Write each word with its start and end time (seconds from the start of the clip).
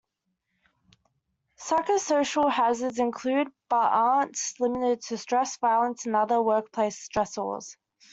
Psychosocial 1.59 2.49
hazards 2.49 2.97
include 2.97 3.49
but 3.69 3.85
aren't 3.93 4.35
limited 4.59 5.03
to 5.03 5.17
stress, 5.19 5.57
violence 5.57 6.07
and 6.07 6.15
other 6.15 6.41
workplace 6.41 7.07
stressors. 7.07 7.77